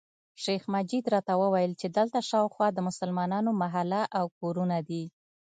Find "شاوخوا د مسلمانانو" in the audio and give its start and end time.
2.29-3.51